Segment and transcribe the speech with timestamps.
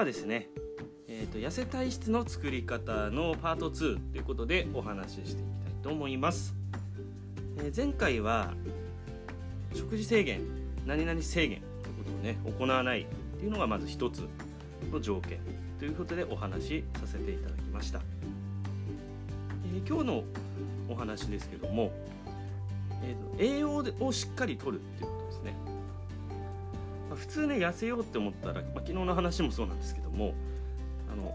[0.00, 0.48] はですね、
[1.08, 6.54] えーと、痩せ体質の作り方のパート2ということでお話ししていきたいと思います、
[7.58, 8.54] えー、前回は
[9.74, 10.40] 食事制限
[10.86, 13.06] 何々制限ということをね行わないっ
[13.38, 14.26] ていうのがまず一つ
[14.90, 15.38] の条件
[15.78, 18.00] ということでお話しさせていただきました、
[19.74, 20.24] えー、今日の
[20.88, 21.92] お話ですけども、
[23.04, 25.54] えーと、栄養をしっかりとるっていうことですね、
[27.10, 30.32] まあ、普通ね痩せようって思ったら、まあ、昨日の話もそうなんですけども
[31.12, 31.34] あの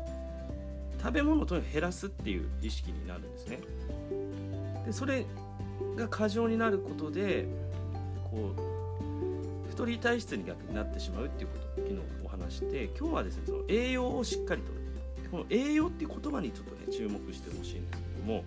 [1.00, 3.60] 食べ物をとにかく減らすっていう意識になるんですね。
[4.86, 5.26] でそれ
[5.96, 7.46] が過剰になることで
[8.32, 14.72] こう太り体質に逆になってしまうっていうことを昨日お話して今日はですねその栄養をしっかりと
[15.30, 18.44] この栄養っていう言葉にちょっとね注目してほしいんですけども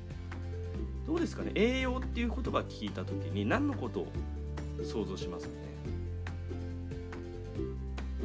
[1.07, 1.53] どうですかね？
[1.55, 4.13] 栄養っていう言葉聞いた時に何のことを
[4.83, 5.59] 想像しますかね？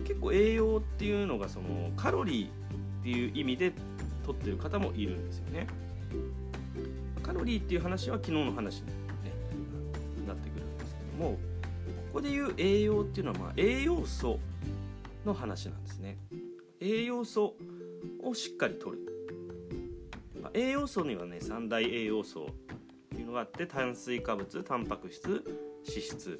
[0.03, 3.73] 結構栄養っていうのがそのカロリーっていう意味で
[4.25, 5.67] 取ってる方もいるんですよね。
[7.21, 8.93] カロリーっていう話は昨日の話に、ね、
[10.27, 11.37] なってくるんですけどもこ
[12.13, 14.39] こでいう栄養っていうのはまあ栄養素
[15.25, 16.17] の話なんですね。
[16.79, 17.55] 栄養素
[18.21, 18.99] をしっかりとる、
[20.41, 25.43] まあ、栄養素にはね三大栄養素っていうのがあって炭水化物タンパク質
[25.87, 26.39] 脂質、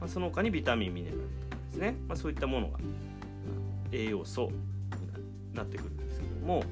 [0.00, 1.22] まあ、その他にビタミンミネラル。
[1.22, 2.78] とですね、まあ、そういったものが
[3.92, 4.50] 栄養素
[5.50, 6.62] になってくるんですけども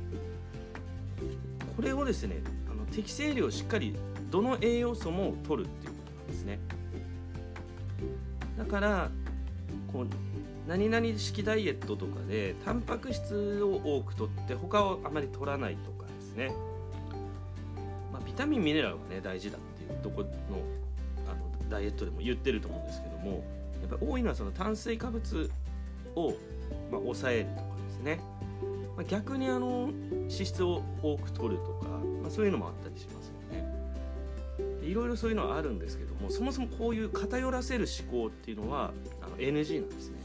[1.76, 3.94] これをですねあの適正量しっかり
[4.30, 6.58] どの栄養素も取るっていうことなんですね。
[8.58, 9.10] だから
[9.92, 10.06] こう
[10.68, 16.52] 何々式ダイエットとかでタンパク質を多く取って他をあまり取らないとかですね。
[18.12, 20.28] まあ、ビタミンミネラルがね大事だっていうとこの
[21.26, 23.42] あのダイエットでも言ってると思うんですけども
[23.82, 25.50] やっぱ多いのはその炭水化物
[26.14, 26.30] を、
[26.90, 28.20] まあ、抑えるとかですね、
[28.96, 31.88] まあ、逆にあの脂質を多く取るとか、
[32.22, 33.78] まあ、そういうのもあったりしますよね。
[34.82, 40.18] いろいろそういうのはあるんですけどもそもそもこういう偏らせる思考っていうのはあの NG なんですね。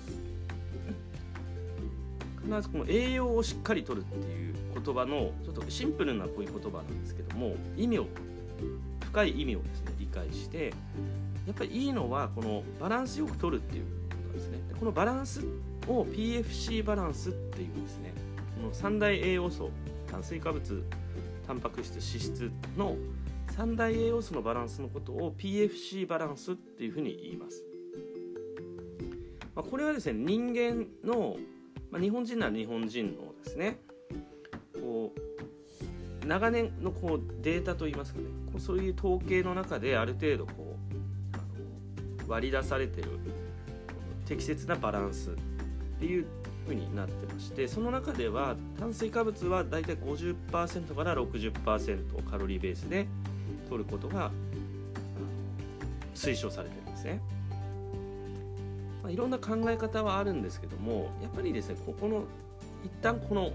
[2.43, 8.07] 必ずこの栄養をしっかりとるっていう言葉のちょっとシンプルなこういう言葉なんですけども意味を
[9.05, 10.73] 深い意味をですね理解して
[11.45, 13.89] やっぱりいいのはこのバランスよく取るっていうこ
[14.31, 14.57] とですね。
[14.67, 15.45] でこのバランス
[15.87, 18.13] を PFC バランスっていうですね
[18.55, 19.69] この三大栄養素
[20.09, 20.83] 炭水化物
[21.45, 22.95] タンパク質脂質の
[23.51, 27.63] 三大栄養素のバランスのことを PFC バランスっていうふうに言います、
[29.53, 31.35] まあ、これはですね人間の
[31.93, 33.77] まあ、日本人なら日本人のですね
[34.73, 35.13] こ
[36.23, 40.72] う長年のこうデータといいますかねこうそういう統計の中である程度こう
[42.33, 43.09] 割り出されてる
[44.25, 45.33] 適切なバランスっ
[45.99, 46.25] ていう
[46.63, 53.05] 風になってましてその中では炭水化物はだいたい50%から60%カロリーベースで
[53.69, 54.31] 取ることが
[56.15, 57.21] 推奨されてるんですね。
[59.03, 62.23] まあ、いろんな考え方はあるんですけどもやっぱりですねここの
[62.83, 63.51] 一旦この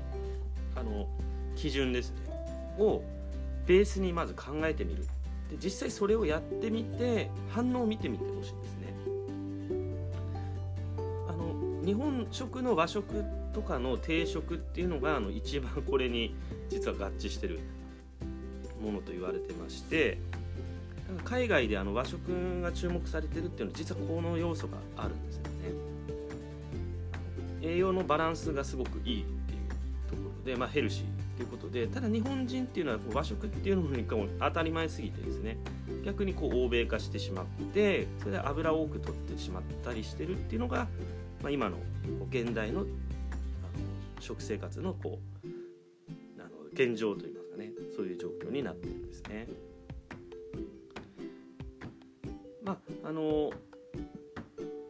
[0.77, 1.09] あの
[1.57, 2.17] 基準ですね
[2.79, 3.03] を
[3.67, 5.05] ベースにまず考えてみる
[5.51, 8.95] で実際それをやってみて反応を見てみてほしいですね。
[11.29, 16.35] あの日本食の和食とかの定食っていうのがあの一番 これに
[16.69, 17.61] 実は合致してる
[18.83, 20.19] ものと言われてまして
[21.25, 22.21] 海外であの和食
[22.61, 25.49] が注目されてるっていうのは実はこの要素があるんですよね。
[27.63, 31.18] 栄養のバランスがすごくいいっていうところで、まあ、ヘルシー。
[31.39, 34.05] っていうことでただ日本人っていうのは和食っていうのに
[34.41, 35.57] 当たり前すぎてですね
[36.05, 40.89] 逆にこう欧米化してしまってそれで油を多く取ってしまったりしてるっていうのが、
[41.41, 41.77] まあ、今の
[42.29, 42.87] 現代のあの
[44.19, 45.49] 食生活のこう
[46.41, 49.47] あの現状といいますかねそういう状況になってるんですね。
[52.65, 52.73] ま
[53.05, 53.53] ああの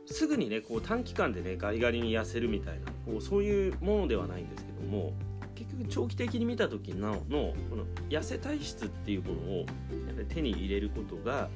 [0.06, 5.12] すぐにねこう短期間でねガリガリに痩せるみたいなこうそういうものではないんですけども
[5.58, 9.64] 結局長期的に見た時ののこの痩せ体質っていうものをや
[10.12, 11.48] っぱり手に入れることがあの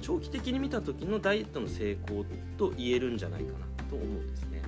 [0.00, 2.24] 長期的に見た時のダイエットの成功
[2.56, 4.62] と言えるんじゃないかなと思うんですね。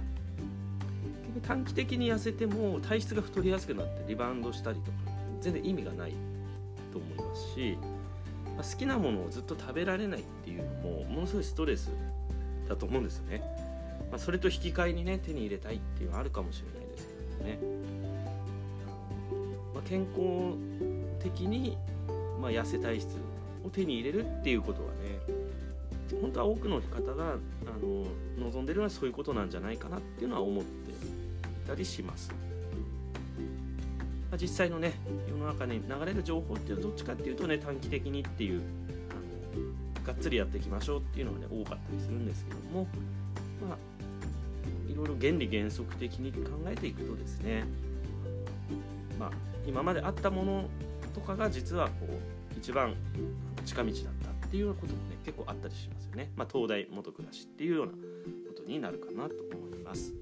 [1.22, 4.98] 結局短期的に痩せても体質が太りやすくなってリバウンドしたりとか
[5.40, 6.12] 全然意味がない
[6.92, 7.78] と思いますし
[8.44, 11.90] まあ好きなものをずっと食べられないっていうのもものすごいストレス
[12.68, 13.42] だと思うんですよね。
[14.10, 18.09] まあ、それと引き換えにね手に入れたいっていうのはあるかもしれないですけどね。
[19.80, 20.56] まあ、健康
[21.22, 21.78] 的に、
[22.40, 23.16] まあ、痩せ体質
[23.64, 27.36] を手に入れるっていうことはね本当は多くの方があ
[27.82, 30.94] の望んでるのはそういうことなんじゃないかなっていうのは思ってい
[31.66, 32.30] たりします。
[34.30, 34.92] まあ、実際のね
[35.28, 38.60] 世の中に流れる情報っていうのはどっちかっていうとね短期的にっていう
[39.10, 42.86] あのがっつりやっていきましょうっていうのがね多かったりするんですけども
[43.68, 43.78] まあ
[44.90, 47.64] いろいろ原理原則的に考えていくとですね
[49.20, 49.30] まあ
[49.66, 50.68] 今まであったもの
[51.14, 52.94] とかが実はこう一番
[53.66, 54.02] 近道だっ
[54.40, 56.32] たっていうようなこともね結構あったりしますよね。
[56.34, 57.98] まあ、東大元暮らしっていうようなこ
[58.56, 60.14] とになるかなと思います。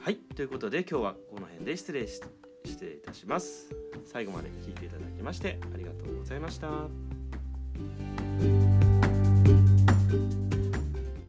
[0.00, 2.22] はいということで今日はこの辺で失礼し
[2.64, 3.68] 失礼いたします
[4.04, 6.68] 最後まで聞いていただきましてありがとうございました